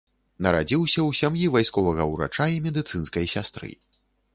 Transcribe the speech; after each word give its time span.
Нарадзіўся 0.45 0.99
ў 1.03 1.11
сям'і 1.21 1.45
вайсковага 1.57 2.11
ўрача 2.15 2.51
і 2.59 2.61
медыцынскай 2.67 3.33
сястры. 3.37 3.77